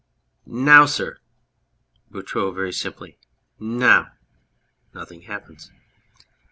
Now, 0.47 0.87
sir. 0.87 1.19
BOUTROUX 2.09 2.55
(very 2.55 2.71
simply). 2.73 3.19
Now! 3.59 4.13
(Nothing 4.95 5.21
happens.) 5.29 5.69